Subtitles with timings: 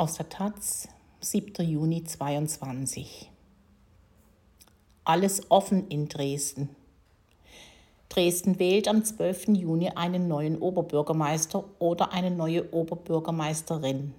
[0.00, 0.88] Aus der Taz,
[1.20, 1.62] 7.
[1.62, 3.30] Juni 22.
[5.04, 6.70] Alles offen in Dresden.
[8.08, 9.48] Dresden wählt am 12.
[9.48, 14.14] Juni einen neuen Oberbürgermeister oder eine neue Oberbürgermeisterin.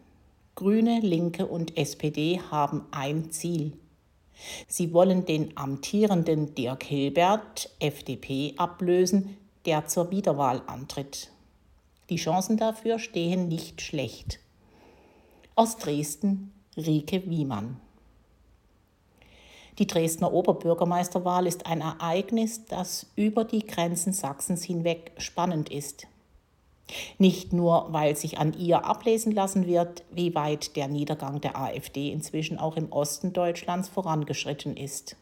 [0.54, 3.74] Grüne, Linke und SPD haben ein Ziel.
[4.68, 9.36] Sie wollen den amtierenden Dirk Hilbert, FDP, ablösen,
[9.66, 11.32] der zur Wiederwahl antritt.
[12.12, 14.42] Die Chancen dafür stehen nicht schlecht.
[15.54, 17.78] Aus Dresden Rike Wiemann.
[19.80, 26.08] Die Dresdner Oberbürgermeisterwahl ist ein Ereignis, das über die Grenzen Sachsens hinweg spannend ist.
[27.18, 32.14] Nicht nur, weil sich an ihr ablesen lassen wird, wie weit der Niedergang der AfD
[32.14, 35.18] inzwischen auch im Osten Deutschlands vorangeschritten ist,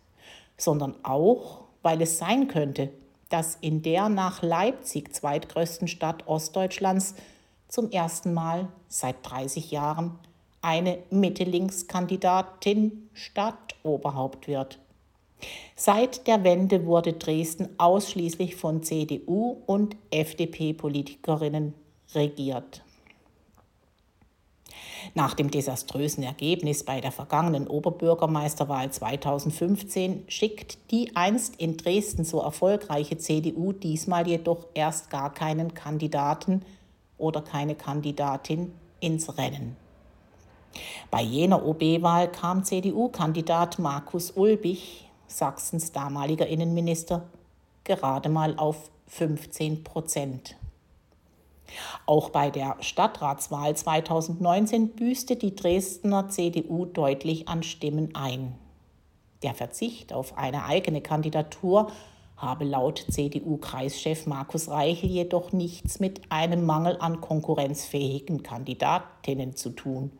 [0.57, 2.91] sondern auch, weil es sein könnte,
[3.30, 7.16] dass in der nach Leipzig zweitgrößten Stadt Ostdeutschlands
[7.70, 10.20] zum ersten Mal seit 30 Jahren
[10.62, 14.80] eine Mitte-Links-Kandidatin Stadtoberhaupt wird.
[15.76, 21.73] Seit der Wende wurde Dresden ausschließlich von CDU und FDP-Politikerinnen
[22.14, 22.84] regiert.
[25.14, 32.42] Nach dem desaströsen Ergebnis bei der vergangenen Oberbürgermeisterwahl 2015 schickt die einst in Dresden so
[32.42, 36.66] erfolgreiche CDU diesmal jedoch erst gar keinen Kandidaten
[37.20, 39.75] oder keine Kandidatin ins Rennen.
[41.12, 47.23] Bei jener OB-Wahl kam CDU-Kandidat Markus Ulbich Sachsens damaliger Innenminister,
[47.84, 50.56] gerade mal auf 15 Prozent.
[52.08, 58.56] Auch bei der Stadtratswahl 2019 büßte die Dresdner CDU deutlich an Stimmen ein.
[59.44, 61.92] Der Verzicht auf eine eigene Kandidatur
[62.40, 70.12] habe laut CDU-Kreischef Markus Reichel jedoch nichts mit einem Mangel an konkurrenzfähigen Kandidatinnen zu tun.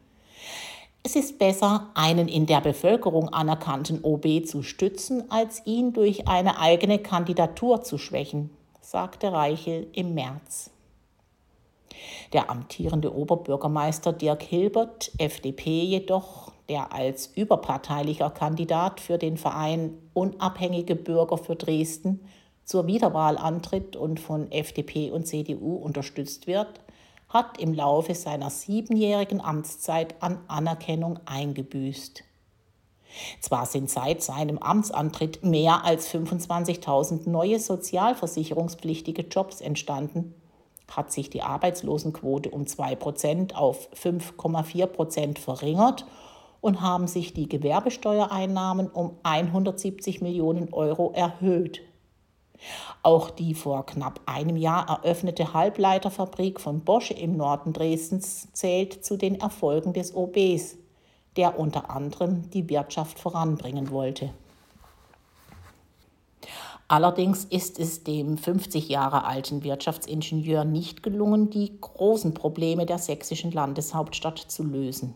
[1.02, 6.59] Es ist besser, einen in der Bevölkerung anerkannten OB zu stützen, als ihn durch eine
[6.59, 8.50] eigene Kandidatur zu schwächen,
[8.81, 10.72] sagte Reichel im März.
[12.34, 20.96] Der amtierende Oberbürgermeister Dirk Hilbert, FDP jedoch, der als überparteilicher Kandidat für den Verein Unabhängige
[20.96, 22.22] Bürger für Dresden
[22.63, 26.79] zur Wiederwahl antritt und von FDP und CDU unterstützt wird,
[27.28, 32.24] hat im Laufe seiner siebenjährigen Amtszeit an Anerkennung eingebüßt.
[33.41, 40.35] Zwar sind seit seinem Amtsantritt mehr als 25.000 neue sozialversicherungspflichtige Jobs entstanden,
[40.91, 46.06] hat sich die Arbeitslosenquote um 2% auf 5,4% verringert
[46.62, 51.81] und haben sich die Gewerbesteuereinnahmen um 170 Millionen Euro erhöht.
[53.03, 59.18] Auch die vor knapp einem Jahr eröffnete Halbleiterfabrik von Bosch im Norden Dresdens zählt zu
[59.18, 60.78] den Erfolgen des OBs,
[61.38, 64.31] der unter anderem die Wirtschaft voranbringen wollte.
[66.90, 73.52] Allerdings ist es dem 50 Jahre alten Wirtschaftsingenieur nicht gelungen, die großen Probleme der sächsischen
[73.52, 75.14] Landeshauptstadt zu lösen.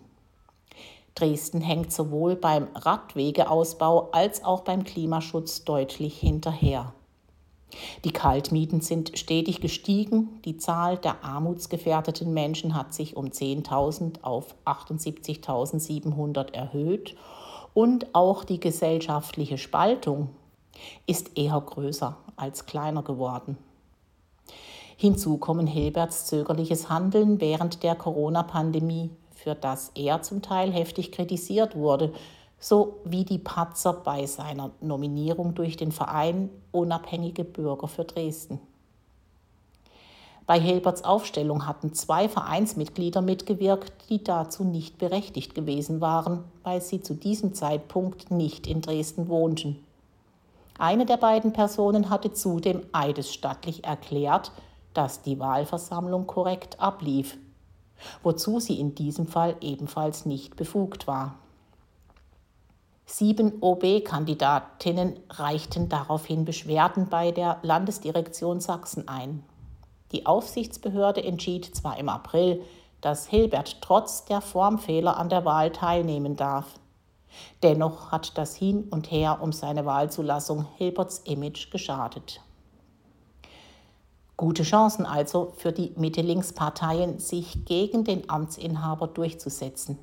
[1.16, 6.94] Dresden hängt sowohl beim Radwegeausbau als auch beim Klimaschutz deutlich hinterher.
[8.04, 10.42] Die Kaltmieten sind stetig gestiegen.
[10.46, 17.16] Die Zahl der armutsgefährdeten Menschen hat sich um 10.000 auf 78.700 erhöht.
[17.74, 20.30] Und auch die gesellschaftliche Spaltung
[21.08, 23.58] ist eher größer als kleiner geworden.
[24.96, 29.10] Hinzu kommen Hilberts zögerliches Handeln während der Corona-Pandemie,
[29.44, 32.14] für das er zum Teil heftig kritisiert wurde
[32.64, 38.60] so wie die Patzer bei seiner Nominierung durch den Verein Unabhängige Bürger für Dresden.
[40.46, 47.02] Bei Hilberts Aufstellung hatten zwei Vereinsmitglieder mitgewirkt, die dazu nicht berechtigt gewesen waren, weil sie
[47.02, 49.84] zu diesem Zeitpunkt nicht in Dresden wohnten.
[50.78, 54.52] Eine der beiden Personen hatte zudem eidesstattlich erklärt,
[54.94, 57.38] dass die Wahlversammlung korrekt ablief,
[58.22, 61.36] wozu sie in diesem Fall ebenfalls nicht befugt war.
[63.06, 69.44] Sieben OB-Kandidatinnen reichten daraufhin Beschwerden bei der Landesdirektion Sachsen ein.
[70.12, 72.64] Die Aufsichtsbehörde entschied zwar im April,
[73.02, 76.80] dass Hilbert trotz der Formfehler an der Wahl teilnehmen darf.
[77.62, 82.42] Dennoch hat das Hin und Her um seine Wahlzulassung Hilberts Image geschadet.
[84.44, 89.98] Gute Chancen also für die Mitte-Links-Parteien, sich gegen den Amtsinhaber durchzusetzen.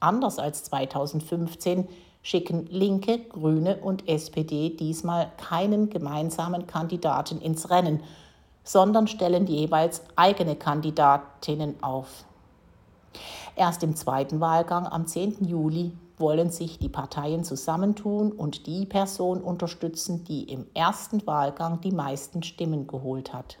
[0.00, 1.88] Anders als 2015
[2.20, 8.02] schicken Linke, Grüne und SPD diesmal keinen gemeinsamen Kandidaten ins Rennen,
[8.64, 12.26] sondern stellen jeweils eigene Kandidatinnen auf.
[13.56, 15.42] Erst im zweiten Wahlgang am 10.
[15.42, 21.92] Juli wollen sich die Parteien zusammentun und die Person unterstützen, die im ersten Wahlgang die
[21.92, 23.58] meisten Stimmen geholt hat.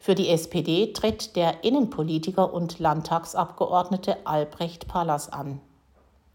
[0.00, 5.60] Für die SPD tritt der Innenpolitiker und Landtagsabgeordnete Albrecht Pallas an.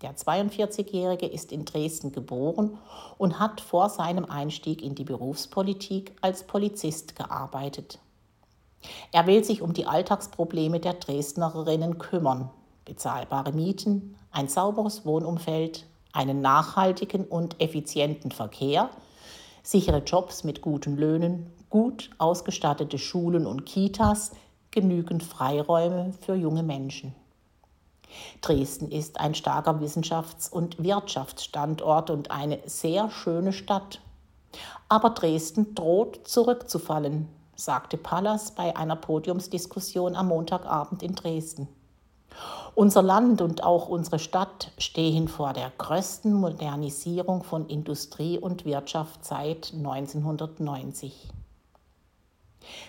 [0.02, 2.78] Der 42-Jährige ist in Dresden geboren
[3.18, 8.00] und hat vor seinem Einstieg in die Berufspolitik als Polizist gearbeitet.
[9.12, 12.52] Er will sich um die Alltagsprobleme der Dresdnerinnen kümmern.
[12.88, 18.90] Bezahlbare Mieten, ein sauberes Wohnumfeld, einen nachhaltigen und effizienten Verkehr,
[19.62, 24.32] sichere Jobs mit guten Löhnen, gut ausgestattete Schulen und Kitas,
[24.72, 27.14] genügend Freiräume für junge Menschen.
[28.40, 34.00] Dresden ist ein starker Wissenschafts- und Wirtschaftsstandort und eine sehr schöne Stadt.
[34.88, 41.68] Aber Dresden droht zurückzufallen, sagte Pallas bei einer Podiumsdiskussion am Montagabend in Dresden.
[42.76, 49.26] Unser Land und auch unsere Stadt stehen vor der größten Modernisierung von Industrie und Wirtschaft
[49.26, 51.30] seit 1990.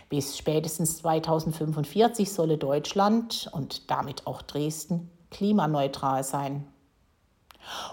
[0.09, 6.67] Bis spätestens 2045 solle Deutschland und damit auch Dresden klimaneutral sein.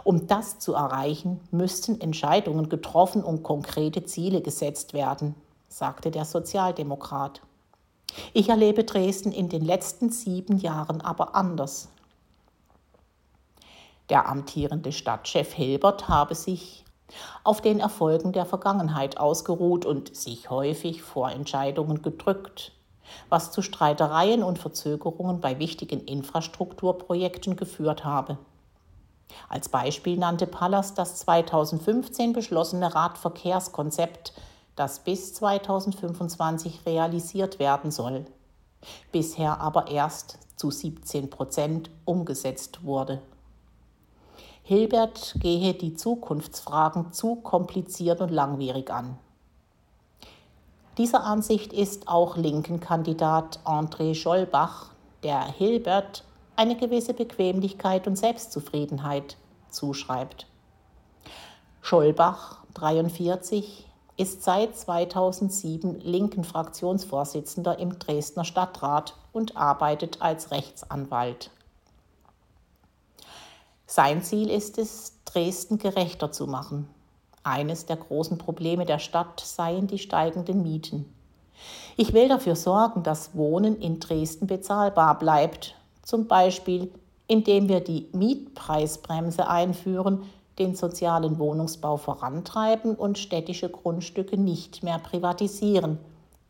[0.03, 5.35] Um das zu erreichen, müssten Entscheidungen getroffen und konkrete Ziele gesetzt werden,
[5.67, 7.41] sagte der Sozialdemokrat.
[8.33, 11.89] Ich erlebe Dresden in den letzten sieben Jahren aber anders.
[14.09, 16.85] Der amtierende Stadtchef Hilbert habe sich
[17.43, 22.71] auf den Erfolgen der Vergangenheit ausgeruht und sich häufig vor Entscheidungen gedrückt,
[23.29, 28.37] was zu Streitereien und Verzögerungen bei wichtigen Infrastrukturprojekten geführt habe.
[29.49, 34.33] Als Beispiel nannte Pallas das 2015 beschlossene Radverkehrskonzept,
[34.75, 38.25] das bis 2025 realisiert werden soll,
[39.11, 43.21] bisher aber erst zu 17 Prozent umgesetzt wurde.
[44.63, 49.17] Hilbert gehe die Zukunftsfragen zu kompliziert und langwierig an.
[50.97, 54.91] Dieser Ansicht ist auch linken Kandidat André Schollbach,
[55.23, 56.23] der Hilbert
[56.55, 59.37] eine gewisse Bequemlichkeit und Selbstzufriedenheit
[59.69, 60.47] zuschreibt.
[61.81, 63.85] Schollbach, 43,
[64.17, 71.51] ist seit 2007 linken Fraktionsvorsitzender im Dresdner Stadtrat und arbeitet als Rechtsanwalt.
[73.85, 76.87] Sein Ziel ist es, Dresden gerechter zu machen.
[77.43, 81.05] Eines der großen Probleme der Stadt seien die steigenden Mieten.
[81.97, 86.91] Ich will dafür sorgen, dass Wohnen in Dresden bezahlbar bleibt, zum Beispiel
[87.27, 90.23] indem wir die Mietpreisbremse einführen,
[90.59, 95.99] den sozialen Wohnungsbau vorantreiben und städtische Grundstücke nicht mehr privatisieren,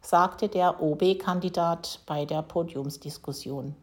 [0.01, 3.75] sagte der OB-Kandidat bei der Podiumsdiskussion.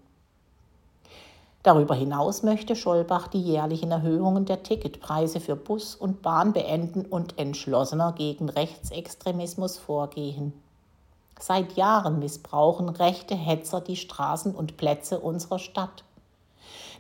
[1.63, 7.39] Darüber hinaus möchte Schollbach die jährlichen Erhöhungen der Ticketpreise für Bus und Bahn beenden und
[7.39, 10.53] entschlossener gegen Rechtsextremismus vorgehen.
[11.39, 16.03] Seit Jahren missbrauchen rechte Hetzer die Straßen und Plätze unserer Stadt.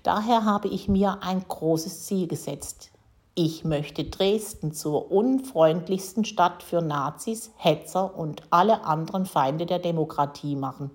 [0.04, 2.91] Daher habe ich mir ein großes Ziel gesetzt.
[3.34, 10.54] Ich möchte Dresden zur unfreundlichsten Stadt für Nazis, Hetzer und alle anderen Feinde der Demokratie
[10.54, 10.90] machen.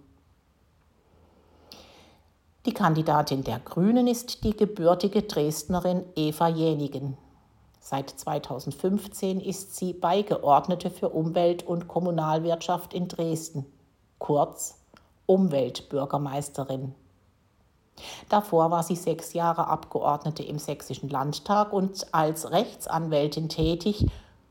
[2.67, 7.17] Die Kandidatin der Grünen ist die gebürtige Dresdnerin Eva Jänigen.
[7.79, 13.65] Seit 2015 ist sie Beigeordnete für Umwelt und Kommunalwirtschaft in Dresden,
[14.19, 14.77] kurz
[15.25, 16.93] Umweltbürgermeisterin.
[18.29, 24.05] Davor war sie sechs Jahre Abgeordnete im Sächsischen Landtag und als Rechtsanwältin tätig.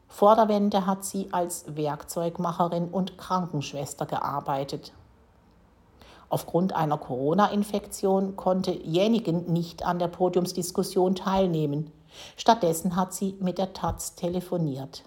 [0.08, 4.92] Vor der Wende hat sie als Werkzeugmacherin und Krankenschwester gearbeitet.
[6.28, 11.92] Aufgrund einer Corona-Infektion konnte Jänigen nicht an der Podiumsdiskussion teilnehmen.
[12.36, 15.04] Stattdessen hat sie mit der Taz telefoniert.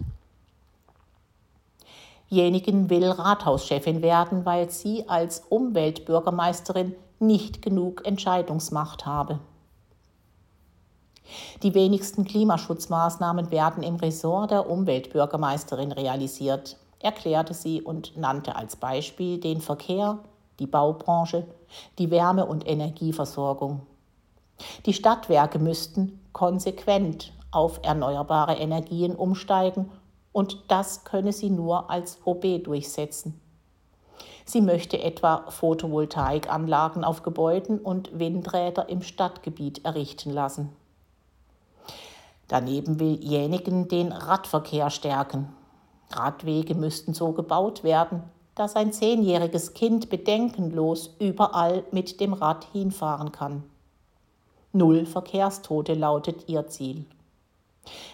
[2.30, 9.40] Jänigen will Rathauschefin werden, weil sie als Umweltbürgermeisterin nicht genug Entscheidungsmacht habe.
[11.62, 19.40] Die wenigsten Klimaschutzmaßnahmen werden im Ressort der Umweltbürgermeisterin realisiert, erklärte sie und nannte als Beispiel
[19.40, 20.20] den Verkehr,
[20.60, 21.46] die Baubranche,
[21.98, 23.82] die Wärme- und Energieversorgung.
[24.86, 29.92] Die Stadtwerke müssten konsequent auf erneuerbare Energien umsteigen
[30.32, 33.40] und das könne sie nur als OB durchsetzen.
[34.50, 40.70] Sie möchte etwa Photovoltaikanlagen auf Gebäuden und Windräder im Stadtgebiet errichten lassen.
[42.48, 45.54] Daneben will Jänigen den Radverkehr stärken.
[46.12, 48.24] Radwege müssten so gebaut werden,
[48.56, 53.62] dass ein zehnjähriges Kind bedenkenlos überall mit dem Rad hinfahren kann.
[54.74, 57.06] Null Verkehrstote lautet ihr Ziel.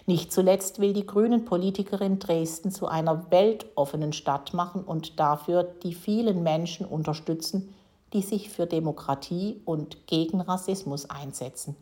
[0.06, 6.44] Nicht zuletzt will die Grünen-Politikerin Dresden zu einer weltoffenen Stadt machen und dafür die vielen
[6.44, 7.74] Menschen unterstützen,
[8.14, 11.76] die sich für Demokratie und gegen Rassismus einsetzen.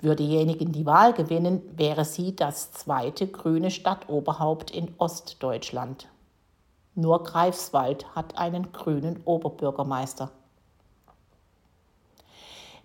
[0.00, 6.08] Würde diejenigen die Wahl gewinnen, wäre sie das zweite grüne Stadtoberhaupt in Ostdeutschland.
[6.94, 10.30] Nur Greifswald hat einen grünen Oberbürgermeister.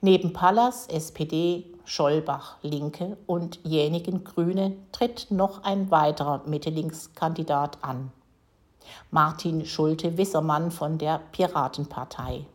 [0.01, 8.13] Neben Pallas, SPD, Schollbach, Linke und Jänigen Grüne tritt noch ein weiterer Mitte-Links-Kandidat an.
[9.11, 12.45] Martin Schulte-Wissermann von der Piratenpartei.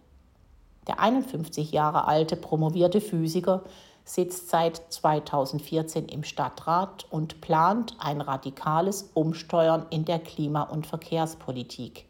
[0.87, 3.63] Der 51 Jahre alte promovierte Physiker
[4.05, 12.07] sitzt seit 2014 im Stadtrat und plant ein radikales Umsteuern in der Klima- und Verkehrspolitik.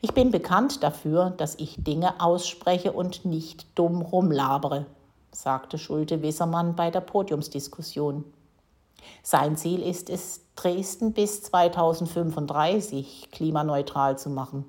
[0.00, 4.86] Ich bin bekannt dafür, dass ich Dinge ausspreche und nicht dumm rumlabere,
[5.32, 8.24] sagte Schulte-Wissermann bei der Podiumsdiskussion.
[9.22, 14.64] Sein Ziel ist es, Dresden bis 2035 klimaneutral zu machen.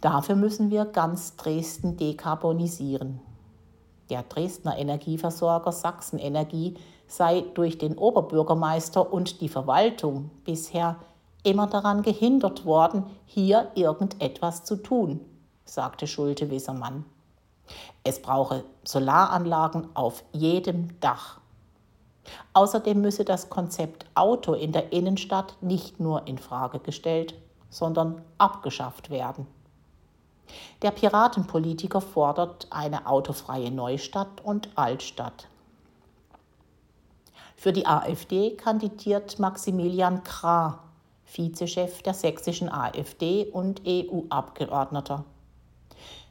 [0.00, 3.20] Dafür müssen wir ganz Dresden dekarbonisieren.
[4.10, 6.74] Der Dresdner Energieversorger Sachsenenergie
[7.06, 10.96] sei durch den Oberbürgermeister und die Verwaltung bisher
[11.42, 15.20] immer daran gehindert worden, hier irgendetwas zu tun,
[15.64, 17.04] sagte Schulte-Wissermann.
[18.04, 21.40] Es brauche Solaranlagen auf jedem Dach.
[22.52, 27.34] Außerdem müsse das Konzept Auto in der Innenstadt nicht nur in Frage gestellt,
[27.70, 29.46] sondern abgeschafft werden.
[30.82, 35.48] Der Piratenpolitiker fordert eine autofreie Neustadt und Altstadt.
[37.56, 40.80] Für die AfD kandidiert Maximilian Krah,
[41.34, 45.24] Vizechef der sächsischen AfD und EU-Abgeordneter.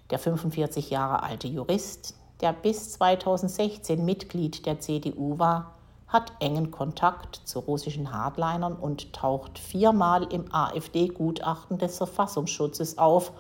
[0.10, 5.74] Der 45 Jahre alte Jurist, der bis 2016 Mitglied der CDU war,
[6.08, 13.32] hat engen Kontakt zu russischen Hardlinern und taucht viermal im AfD-Gutachten des Verfassungsschutzes auf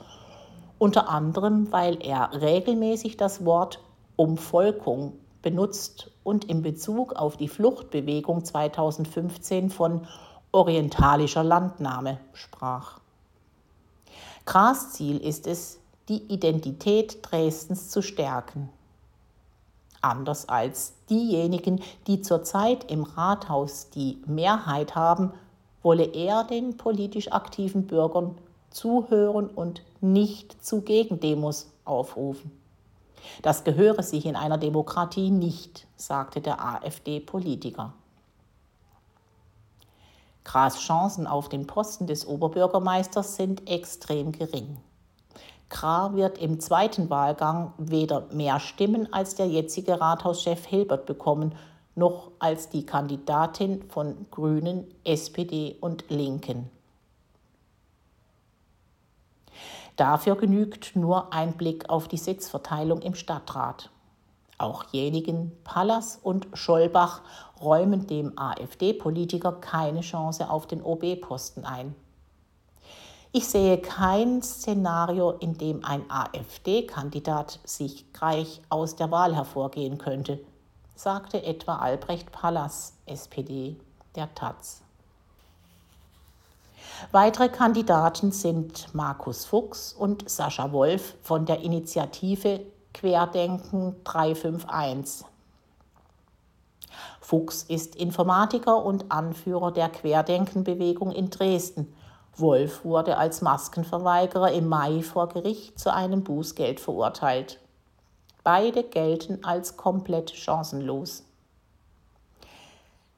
[0.79, 3.79] unter anderem weil er regelmäßig das Wort
[4.15, 5.13] Umvolkung
[5.43, 10.07] benutzt und in Bezug auf die Fluchtbewegung 2015 von
[10.51, 12.99] orientalischer Landnahme sprach.
[14.45, 15.79] Gras Ziel ist es,
[16.09, 18.69] die Identität Dresdens zu stärken.
[20.01, 25.31] Anders als diejenigen, die zurzeit im Rathaus die Mehrheit haben,
[25.83, 28.35] wolle er den politisch aktiven Bürgern
[28.71, 32.51] zuhören und nicht zu Gegendemos aufrufen.
[33.43, 37.93] Das gehöre sich in einer Demokratie nicht, sagte der AfD-Politiker.
[40.43, 44.77] Gras Chancen auf den Posten des Oberbürgermeisters sind extrem gering.
[45.69, 51.55] Kra wird im zweiten Wahlgang weder mehr Stimmen als der jetzige Rathauschef Hilbert bekommen,
[51.95, 56.69] noch als die Kandidatin von Grünen, SPD und Linken.
[59.95, 63.89] Dafür genügt nur ein Blick auf die Sitzverteilung im Stadtrat.
[64.61, 67.21] Auch jenigen Pallas und Schollbach
[67.59, 71.95] räumen dem AfD-Politiker keine Chance auf den OB-Posten ein.
[73.31, 80.39] Ich sehe kein Szenario, in dem ein AfD-Kandidat sich gleich aus der Wahl hervorgehen könnte,
[80.95, 83.77] sagte etwa Albrecht Pallas, SPD,
[84.15, 84.83] der Taz.
[87.11, 92.59] Weitere Kandidaten sind Markus Fuchs und Sascha Wolf von der Initiative
[92.93, 95.25] Querdenken 351.
[97.19, 101.93] Fuchs ist Informatiker und Anführer der Querdenkenbewegung in Dresden.
[102.35, 107.59] Wolf wurde als Maskenverweigerer im Mai vor Gericht zu einem Bußgeld verurteilt.
[108.43, 111.23] Beide gelten als komplett chancenlos.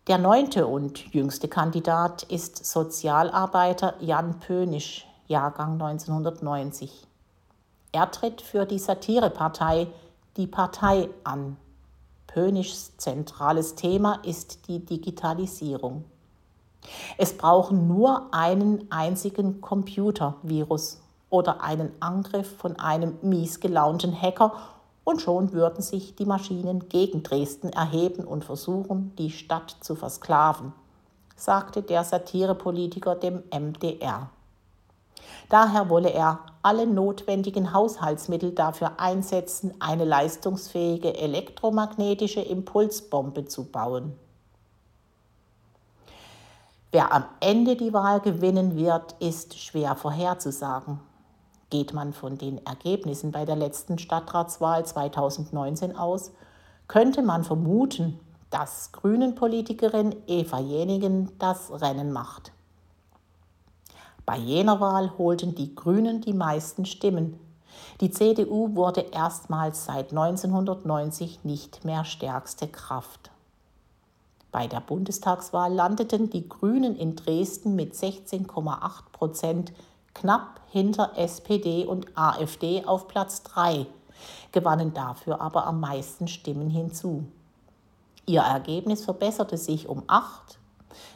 [0.08, 7.08] Der neunte und jüngste Kandidat ist Sozialarbeiter Jan Pönisch, Jahrgang 1990.
[7.96, 9.88] Er tritt für die Satirepartei
[10.36, 11.58] Die Partei an.
[12.26, 16.04] Pönischs zentrales Thema ist die Digitalisierung.
[17.20, 24.54] Es brauchen nur einen einzigen Computervirus oder einen Angriff von einem mies gelaunten Hacker
[25.04, 30.74] und schon würden sich die Maschinen gegen Dresden erheben und versuchen, die Stadt zu versklaven,
[31.36, 34.32] sagte der Satirepolitiker dem MDR.
[35.50, 44.14] Daher wolle er alle notwendigen Haushaltsmittel dafür einsetzen, eine leistungsfähige elektromagnetische Impulsbombe zu bauen.
[46.92, 51.00] Wer am Ende die Wahl gewinnen wird, ist schwer vorherzusagen.
[51.70, 56.32] Geht man von den Ergebnissen bei der letzten Stadtratswahl 2019 aus,
[56.88, 58.20] könnte man vermuten,
[58.52, 62.53] dass Grünen-Politikerin Eva Jenigen das Rennen macht.
[64.26, 67.40] Bei jener Wahl holten die Grünen die meisten Stimmen.
[68.02, 73.32] Die CDU wurde erstmals seit 1990 nicht mehr stärkste Kraft.
[74.52, 79.74] Bei der Bundestagswahl landeten die Grünen in Dresden mit 16,8 Prozent
[80.14, 83.88] knapp hinter SPD und AfD auf Platz 3,
[84.52, 87.26] gewannen dafür aber am meisten Stimmen hinzu.
[88.26, 90.60] Ihr Ergebnis verbesserte sich um 8,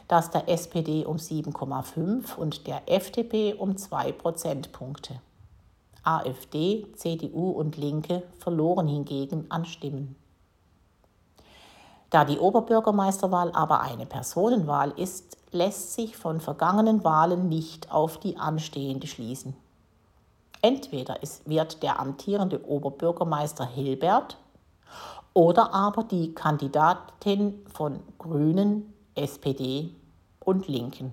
[0.06, 5.20] das der SPD um 7,5 und der FDP um 2 Prozentpunkte.
[6.02, 10.16] AfD, CDU und Linke verloren hingegen an Stimmen.
[12.10, 18.36] Da die Oberbürgermeisterwahl aber eine Personenwahl ist, lässt sich von vergangenen Wahlen nicht auf die
[18.38, 19.54] anstehende schließen.
[20.62, 24.38] Entweder wird der amtierende Oberbürgermeister Hilbert
[25.34, 29.90] oder aber die Kandidatin von Grünen, SPD
[30.40, 31.12] und Linken.